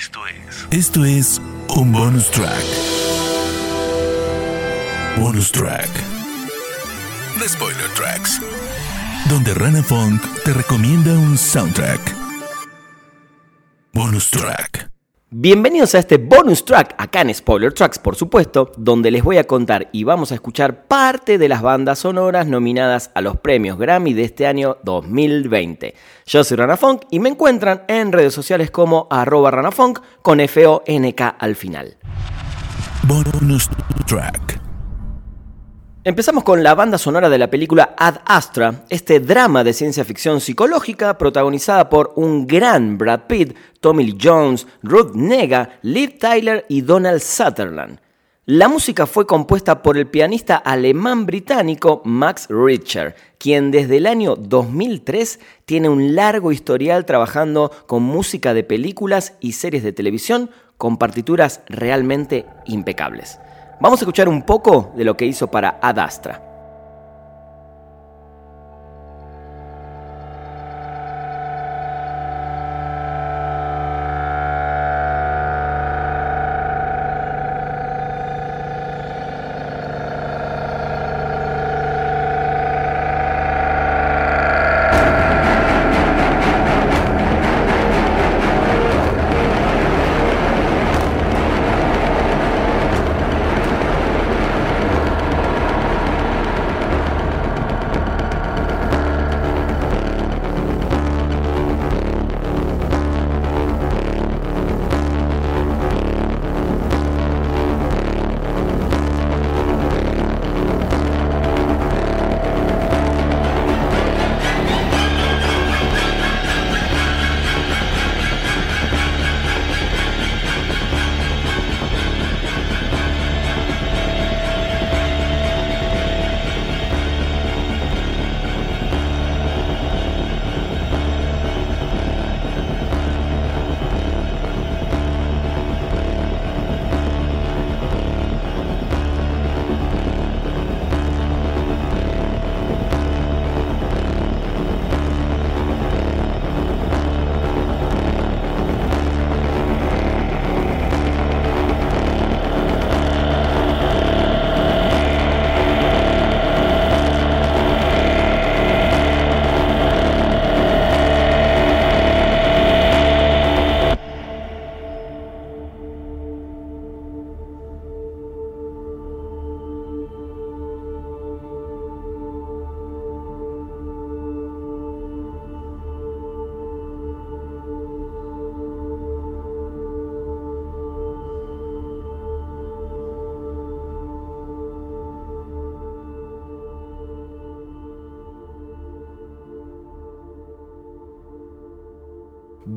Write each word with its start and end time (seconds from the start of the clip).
Esto 0.00 0.20
es. 0.26 0.66
Esto 0.70 1.04
es 1.04 1.42
un 1.76 1.92
bonus 1.92 2.30
track. 2.30 2.64
Bonus 5.18 5.52
track. 5.52 5.90
The 7.38 7.46
Spoiler 7.46 7.90
Tracks. 7.94 8.40
Donde 9.28 9.52
Rana 9.52 9.82
Funk 9.82 10.22
te 10.42 10.54
recomienda 10.54 11.12
un 11.12 11.36
soundtrack. 11.36 12.00
Bonus 13.92 14.30
track. 14.30 14.90
Bienvenidos 15.32 15.94
a 15.94 16.00
este 16.00 16.16
bonus 16.16 16.64
track, 16.64 16.96
acá 16.98 17.20
en 17.20 17.32
Spoiler 17.32 17.72
Tracks, 17.72 18.00
por 18.00 18.16
supuesto, 18.16 18.72
donde 18.76 19.12
les 19.12 19.22
voy 19.22 19.38
a 19.38 19.44
contar 19.44 19.88
y 19.92 20.02
vamos 20.02 20.32
a 20.32 20.34
escuchar 20.34 20.88
parte 20.88 21.38
de 21.38 21.48
las 21.48 21.62
bandas 21.62 22.00
sonoras 22.00 22.48
nominadas 22.48 23.12
a 23.14 23.20
los 23.20 23.38
premios 23.38 23.78
Grammy 23.78 24.12
de 24.12 24.24
este 24.24 24.48
año 24.48 24.78
2020. 24.82 25.94
Yo 26.26 26.42
soy 26.42 26.56
Rana 26.56 26.76
Funk 26.76 27.02
y 27.12 27.20
me 27.20 27.28
encuentran 27.28 27.84
en 27.86 28.10
redes 28.10 28.34
sociales 28.34 28.72
como 28.72 29.06
arroba 29.08 29.52
ranafunk 29.52 30.00
con 30.20 30.40
F-O-N-K 30.40 31.28
al 31.28 31.54
final. 31.54 31.96
Bonus 33.04 33.70
track. 34.08 34.59
Empezamos 36.10 36.42
con 36.42 36.64
la 36.64 36.74
banda 36.74 36.98
sonora 36.98 37.30
de 37.30 37.38
la 37.38 37.50
película 37.50 37.94
Ad 37.96 38.16
Astra, 38.24 38.82
este 38.88 39.20
drama 39.20 39.62
de 39.62 39.72
ciencia 39.72 40.04
ficción 40.04 40.40
psicológica 40.40 41.16
protagonizada 41.16 41.88
por 41.88 42.14
un 42.16 42.48
gran 42.48 42.98
Brad 42.98 43.28
Pitt, 43.28 43.56
Tommy 43.78 44.06
Lee 44.06 44.18
Jones, 44.20 44.66
Ruth 44.82 45.14
Nega, 45.14 45.78
Liv 45.82 46.18
Tyler 46.18 46.66
y 46.68 46.80
Donald 46.80 47.20
Sutherland. 47.20 48.00
La 48.44 48.66
música 48.66 49.06
fue 49.06 49.24
compuesta 49.24 49.82
por 49.82 49.96
el 49.96 50.08
pianista 50.08 50.56
alemán 50.56 51.26
británico 51.26 52.02
Max 52.04 52.48
Richter, 52.50 53.14
quien 53.38 53.70
desde 53.70 53.98
el 53.98 54.08
año 54.08 54.34
2003 54.34 55.38
tiene 55.64 55.88
un 55.88 56.16
largo 56.16 56.50
historial 56.50 57.06
trabajando 57.06 57.70
con 57.86 58.02
música 58.02 58.52
de 58.52 58.64
películas 58.64 59.34
y 59.38 59.52
series 59.52 59.84
de 59.84 59.92
televisión 59.92 60.50
con 60.76 60.96
partituras 60.96 61.60
realmente 61.68 62.46
impecables. 62.66 63.38
Vamos 63.80 63.98
a 63.98 64.04
escuchar 64.04 64.28
un 64.28 64.42
poco 64.42 64.92
de 64.94 65.04
lo 65.04 65.16
que 65.16 65.24
hizo 65.24 65.46
para 65.46 65.78
Ad 65.80 65.98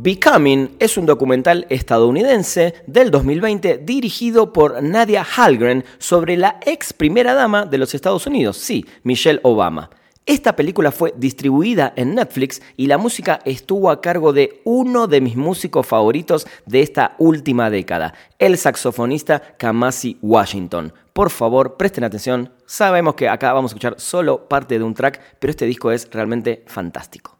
Becoming 0.03 0.75
es 0.79 0.97
un 0.97 1.05
documental 1.05 1.65
estadounidense 1.69 2.73
del 2.87 3.09
2020 3.09 3.77
dirigido 3.77 4.51
por 4.51 4.83
Nadia 4.83 5.23
Halgren 5.23 5.85
sobre 5.97 6.35
la 6.35 6.59
ex 6.65 6.91
primera 6.91 7.33
dama 7.33 7.65
de 7.65 7.77
los 7.77 7.95
Estados 7.95 8.27
Unidos, 8.27 8.57
sí, 8.57 8.85
Michelle 9.03 9.39
Obama. 9.43 9.91
Esta 10.25 10.57
película 10.57 10.91
fue 10.91 11.13
distribuida 11.15 11.93
en 11.95 12.15
Netflix 12.15 12.61
y 12.75 12.87
la 12.87 12.97
música 12.97 13.39
estuvo 13.45 13.89
a 13.89 14.01
cargo 14.01 14.33
de 14.33 14.61
uno 14.65 15.07
de 15.07 15.21
mis 15.21 15.37
músicos 15.37 15.87
favoritos 15.87 16.47
de 16.65 16.81
esta 16.81 17.15
última 17.17 17.69
década, 17.69 18.13
el 18.39 18.57
saxofonista 18.57 19.55
Kamasi 19.57 20.17
Washington. 20.21 20.91
Por 21.13 21.29
favor, 21.29 21.77
presten 21.77 22.03
atención, 22.03 22.51
sabemos 22.65 23.15
que 23.15 23.29
acá 23.29 23.53
vamos 23.53 23.71
a 23.71 23.75
escuchar 23.75 23.95
solo 23.99 24.49
parte 24.49 24.77
de 24.77 24.83
un 24.83 24.95
track, 24.95 25.21
pero 25.39 25.51
este 25.51 25.65
disco 25.65 25.91
es 25.91 26.09
realmente 26.11 26.65
fantástico. 26.67 27.32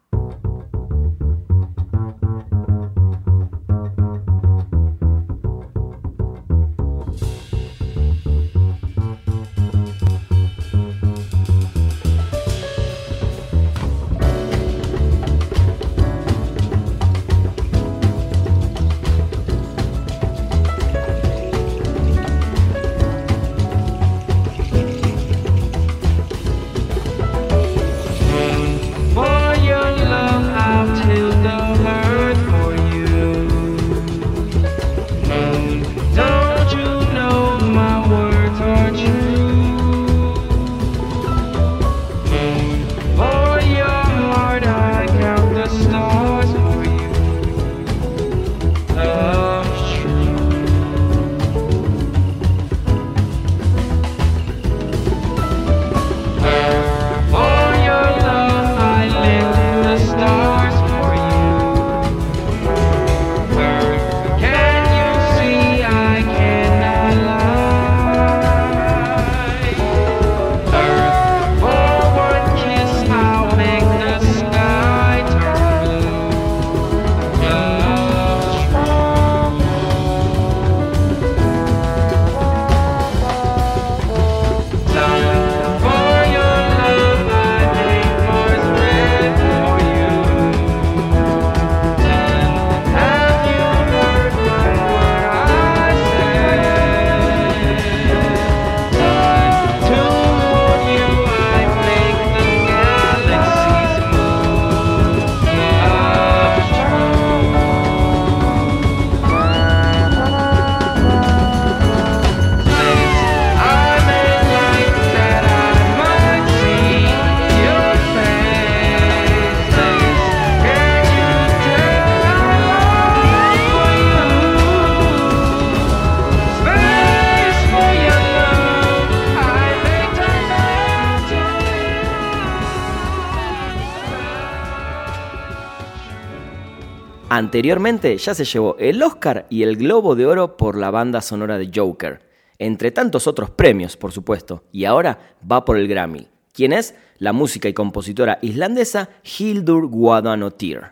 Anteriormente 137.36 138.16
ya 138.20 138.36
se 138.36 138.46
llevó 138.46 138.76
el 138.78 139.02
Oscar 139.02 139.48
y 139.50 139.64
el 139.64 139.76
Globo 139.76 140.14
de 140.14 140.28
Oro 140.28 140.56
por 140.56 140.78
la 140.78 140.92
banda 140.92 141.20
sonora 141.20 141.58
de 141.58 141.72
Joker, 141.74 142.22
entre 142.60 142.92
tantos 142.92 143.26
otros 143.26 143.50
premios, 143.50 143.98
por 143.98 144.12
supuesto, 144.12 144.66
y 144.72 144.86
ahora 144.86 145.36
va 145.52 145.66
por 145.66 145.78
el 145.78 145.88
Grammy. 145.88 146.28
¿Quién 146.54 146.74
es? 146.74 146.94
La 147.18 147.34
música 147.34 147.68
y 147.68 147.74
compositora 147.74 148.38
islandesa 148.44 149.10
Hildur 149.24 149.88
Guðnadóttir. 149.88 150.92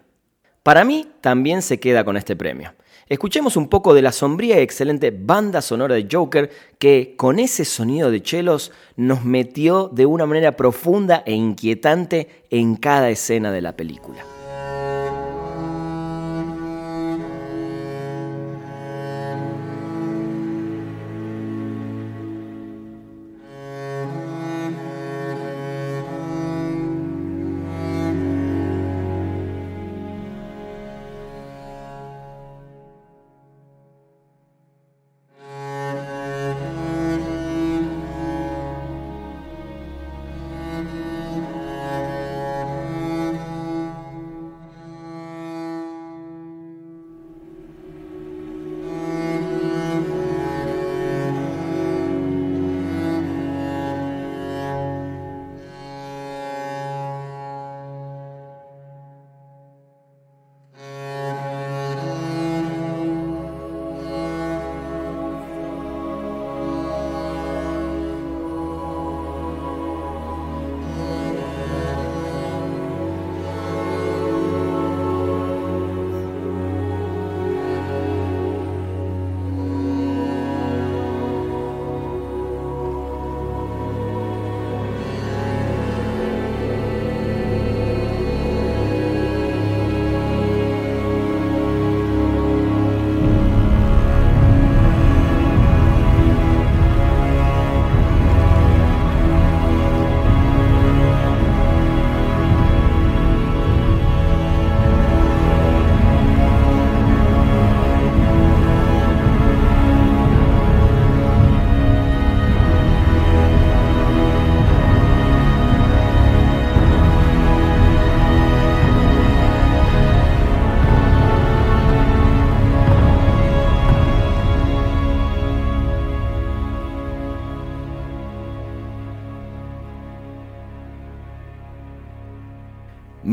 Para 0.63 0.83
mí 0.83 1.09
también 1.21 1.61
se 1.61 1.79
queda 1.79 2.03
con 2.03 2.17
este 2.17 2.35
premio. 2.35 2.73
Escuchemos 3.07 3.55
un 3.55 3.67
poco 3.67 3.93
de 3.93 4.01
la 4.01 4.11
sombría 4.11 4.59
y 4.59 4.63
excelente 4.63 5.11
banda 5.11 5.61
sonora 5.61 5.93
de 5.93 6.07
Joker 6.11 6.49
que 6.79 7.13
con 7.17 7.37
ese 7.37 7.65
sonido 7.65 8.09
de 8.09 8.23
chelos 8.23 8.71
nos 8.95 9.23
metió 9.23 9.89
de 9.89 10.07
una 10.07 10.25
manera 10.25 10.57
profunda 10.57 11.21
e 11.23 11.33
inquietante 11.33 12.45
en 12.49 12.77
cada 12.77 13.11
escena 13.11 13.51
de 13.51 13.61
la 13.61 13.77
película. 13.77 14.25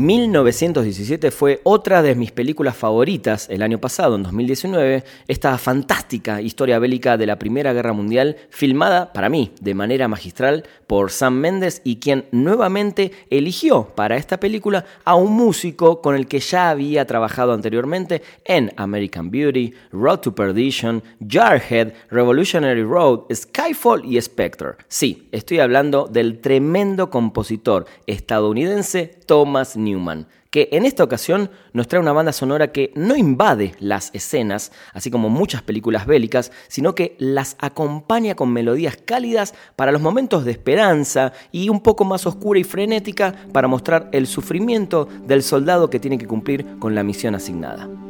mil 0.09 0.28
1917 0.29 1.31
fue 1.31 1.59
otra 1.63 2.03
de 2.03 2.13
mis 2.13 2.31
películas 2.31 2.77
favoritas 2.77 3.49
el 3.49 3.63
año 3.63 3.79
pasado, 3.79 4.15
en 4.15 4.21
2019, 4.21 5.03
esta 5.27 5.57
fantástica 5.57 6.39
historia 6.39 6.77
bélica 6.77 7.17
de 7.17 7.25
la 7.25 7.39
Primera 7.39 7.73
Guerra 7.73 7.93
Mundial, 7.93 8.37
filmada 8.51 9.11
para 9.11 9.29
mí 9.29 9.51
de 9.59 9.73
manera 9.73 10.07
magistral 10.07 10.65
por 10.85 11.09
Sam 11.09 11.33
Mendes 11.33 11.81
y 11.83 11.95
quien 11.95 12.25
nuevamente 12.31 13.11
eligió 13.31 13.85
para 13.95 14.17
esta 14.17 14.39
película 14.39 14.85
a 15.03 15.15
un 15.15 15.33
músico 15.33 15.99
con 15.99 16.15
el 16.15 16.27
que 16.27 16.39
ya 16.39 16.69
había 16.69 17.05
trabajado 17.05 17.53
anteriormente 17.53 18.21
en 18.45 18.71
American 18.75 19.31
Beauty, 19.31 19.73
Road 19.91 20.19
to 20.19 20.35
Perdition, 20.35 21.01
Jarhead, 21.27 21.93
Revolutionary 22.11 22.83
Road, 22.83 23.21
Skyfall 23.33 24.05
y 24.05 24.21
Spectre. 24.21 24.73
Sí, 24.87 25.27
estoy 25.31 25.59
hablando 25.59 26.07
del 26.07 26.39
tremendo 26.39 27.09
compositor 27.09 27.87
estadounidense 28.05 29.19
Thomas 29.25 29.77
Newman, 29.77 30.18
que 30.49 30.69
en 30.71 30.85
esta 30.85 31.03
ocasión 31.03 31.51
nos 31.73 31.87
trae 31.87 32.01
una 32.01 32.11
banda 32.11 32.33
sonora 32.33 32.71
que 32.71 32.91
no 32.95 33.15
invade 33.15 33.75
las 33.79 34.09
escenas, 34.13 34.71
así 34.93 35.11
como 35.11 35.29
muchas 35.29 35.61
películas 35.61 36.07
bélicas, 36.07 36.51
sino 36.67 36.95
que 36.95 37.15
las 37.19 37.55
acompaña 37.59 38.35
con 38.35 38.51
melodías 38.51 38.97
cálidas 38.97 39.53
para 39.75 39.91
los 39.91 40.01
momentos 40.01 40.45
de 40.45 40.51
esperanza 40.51 41.33
y 41.51 41.69
un 41.69 41.81
poco 41.81 42.03
más 42.03 42.25
oscura 42.25 42.59
y 42.59 42.63
frenética 42.63 43.35
para 43.51 43.67
mostrar 43.67 44.09
el 44.11 44.27
sufrimiento 44.27 45.07
del 45.25 45.43
soldado 45.43 45.89
que 45.89 45.99
tiene 45.99 46.17
que 46.17 46.27
cumplir 46.27 46.79
con 46.79 46.95
la 46.95 47.03
misión 47.03 47.35
asignada. 47.35 48.08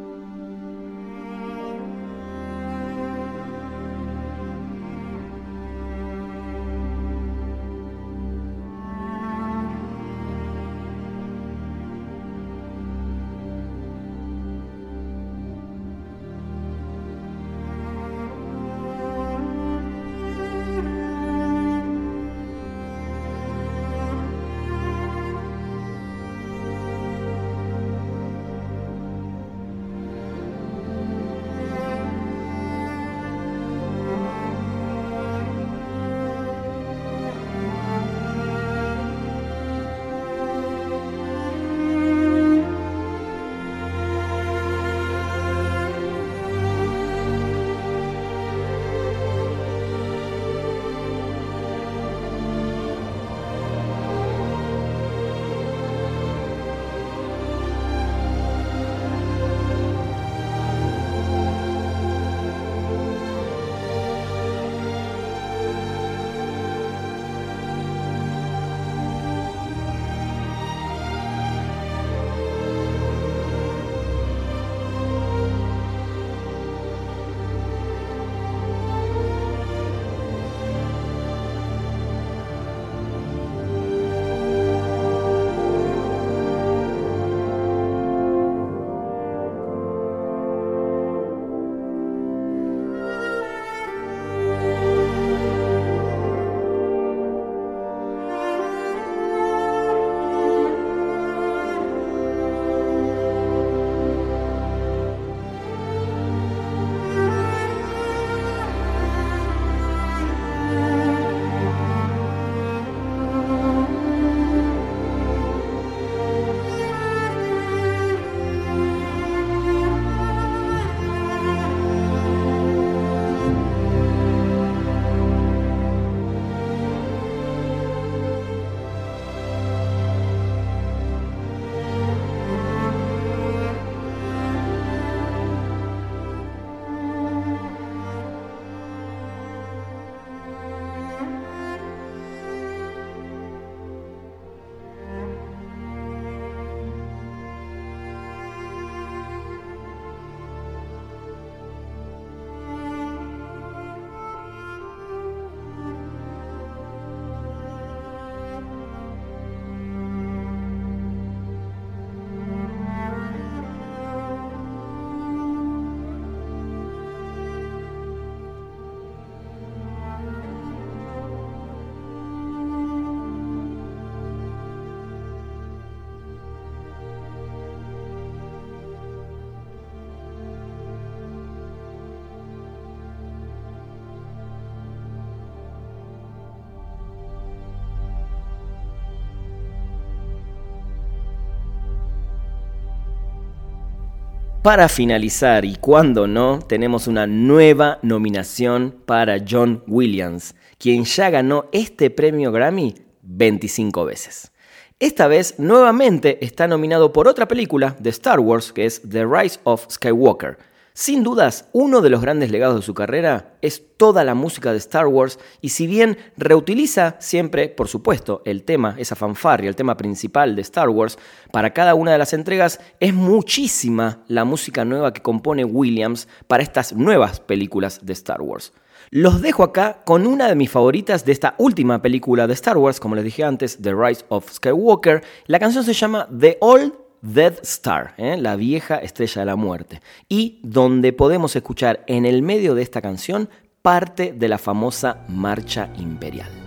Para 194.70 194.88
finalizar, 194.88 195.66
y 195.66 195.78
cuando 195.78 196.28
no, 196.28 196.60
tenemos 196.60 197.08
una 197.08 197.26
nueva 197.26 197.98
nominación 198.04 199.02
para 199.08 199.38
John 199.40 199.84
Williams, 199.88 200.54
quien 200.78 201.06
ya 201.06 201.32
ganó 201.32 201.66
este 201.72 202.12
premio 202.12 202.52
Grammy 202.52 202.94
25 203.24 204.06
veces. 204.06 204.52
Esta 205.00 205.28
vez 205.28 205.56
nuevamente 205.58 206.46
está 206.46 206.68
nominado 206.68 207.12
por 207.14 207.28
otra 207.28 207.48
película 207.48 207.96
de 208.00 208.12
Star 208.12 208.40
Wars 208.40 208.72
que 208.72 208.86
es 208.86 209.02
The 209.10 209.26
Rise 209.26 209.60
of 209.64 209.88
Skywalker. 209.90 210.60
Sin 211.02 211.24
dudas, 211.24 211.70
uno 211.72 212.02
de 212.02 212.10
los 212.10 212.20
grandes 212.20 212.52
legados 212.52 212.76
de 212.76 212.82
su 212.82 212.94
carrera 212.94 213.54
es 213.62 213.96
toda 213.96 214.26
la 214.26 214.34
música 214.34 214.74
de 214.74 214.80
Star 214.80 215.08
Wars 215.08 215.40
y 215.62 215.70
si 215.70 215.88
bien 215.88 216.18
reutiliza 216.36 217.16
siempre, 217.20 217.70
por 217.70 217.88
supuesto, 217.88 218.42
el 218.44 218.64
tema, 218.64 218.96
esa 218.98 219.16
fanfarria, 219.16 219.70
el 219.70 219.78
tema 219.78 219.96
principal 219.96 220.58
de 220.58 220.62
Star 220.62 220.90
Wars, 220.90 221.18
para 221.54 221.72
cada 221.72 221.96
una 221.96 222.12
de 222.12 222.18
las 222.18 222.34
entregas 222.34 222.82
es 223.00 223.14
muchísima 223.14 224.26
la 224.28 224.44
música 224.44 224.84
nueva 224.84 225.14
que 225.14 225.22
compone 225.22 225.64
Williams 225.64 226.28
para 226.48 226.64
estas 226.64 226.92
nuevas 226.92 227.40
películas 227.40 228.02
de 228.06 228.12
Star 228.12 228.42
Wars. 228.42 228.74
Los 229.10 229.42
dejo 229.42 229.64
acá 229.64 230.02
con 230.04 230.28
una 230.28 230.50
de 230.50 230.56
mis 230.56 230.70
favoritas 230.70 231.24
de 231.24 231.32
esta 231.32 231.56
última 231.60 232.02
película 232.02 232.46
de 232.46 232.56
Star 232.56 232.78
Wars, 232.78 233.00
como 233.00 233.16
les 233.16 233.24
dije 233.24 233.46
antes, 233.46 233.78
The 233.82 233.94
Rise 233.96 234.26
of 234.28 234.52
Skywalker. 234.52 235.24
La 235.48 235.60
canción 235.60 235.86
se 235.86 235.94
llama 235.94 236.28
The 236.38 236.58
Old 236.60 236.92
Dead 237.22 237.60
Star, 237.64 238.14
¿eh? 238.18 238.38
la 238.38 238.56
vieja 238.56 238.98
estrella 238.98 239.42
de 239.42 239.46
la 239.46 239.56
muerte, 239.56 240.02
y 240.28 240.60
donde 240.64 241.14
podemos 241.14 241.56
escuchar 241.56 242.04
en 242.08 242.26
el 242.26 242.42
medio 242.42 242.76
de 242.76 242.82
esta 242.82 243.02
canción 243.02 243.50
parte 243.82 244.34
de 244.34 244.48
la 244.48 244.58
famosa 244.58 245.26
Marcha 245.28 245.90
Imperial. 245.98 246.59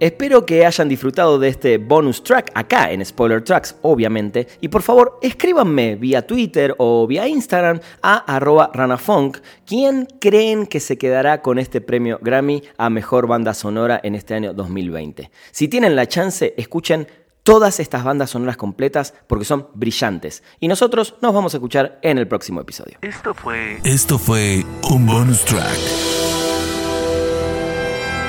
Espero 0.00 0.46
que 0.46 0.64
hayan 0.64 0.88
disfrutado 0.88 1.38
de 1.38 1.48
este 1.48 1.76
bonus 1.76 2.24
track 2.24 2.52
acá 2.54 2.90
en 2.90 3.04
Spoiler 3.04 3.44
Tracks, 3.44 3.76
obviamente. 3.82 4.48
Y 4.62 4.68
por 4.68 4.80
favor, 4.80 5.18
escríbanme 5.20 5.96
vía 5.96 6.26
Twitter 6.26 6.74
o 6.78 7.06
vía 7.06 7.28
Instagram 7.28 7.80
a 8.00 8.16
arroba 8.34 8.70
ranafunk 8.72 9.36
quién 9.66 10.08
creen 10.18 10.66
que 10.66 10.80
se 10.80 10.96
quedará 10.96 11.42
con 11.42 11.58
este 11.58 11.82
premio 11.82 12.18
Grammy 12.22 12.62
a 12.78 12.88
Mejor 12.88 13.26
Banda 13.26 13.52
Sonora 13.52 14.00
en 14.02 14.14
este 14.14 14.32
año 14.32 14.54
2020. 14.54 15.30
Si 15.50 15.68
tienen 15.68 15.94
la 15.94 16.08
chance, 16.08 16.54
escuchen 16.56 17.06
todas 17.42 17.78
estas 17.78 18.02
bandas 18.02 18.30
sonoras 18.30 18.56
completas 18.56 19.12
porque 19.26 19.44
son 19.44 19.68
brillantes. 19.74 20.42
Y 20.60 20.68
nosotros 20.68 21.16
nos 21.20 21.34
vamos 21.34 21.52
a 21.52 21.58
escuchar 21.58 21.98
en 22.00 22.16
el 22.16 22.26
próximo 22.26 22.62
episodio. 22.62 22.96
Esto 23.02 23.34
fue... 23.34 23.78
Esto 23.84 24.18
fue 24.18 24.64
un 24.90 25.04
bonus 25.04 25.44
track. 25.44 25.78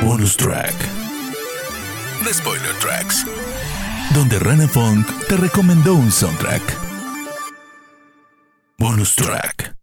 Bonus 0.03 0.35
track 0.35 1.00
Spoiler 2.29 2.73
Tracks, 2.79 3.25
donde 4.13 4.39
Rana 4.39 4.67
Funk 4.67 5.07
te 5.27 5.35
recomendó 5.35 5.95
un 5.95 6.11
soundtrack. 6.11 6.61
Bonus 8.77 9.15
track. 9.15 9.80